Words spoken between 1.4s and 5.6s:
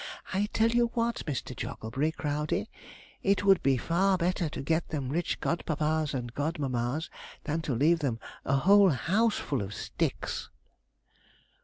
Jogglebury Crowdey, it would be far better to get them rich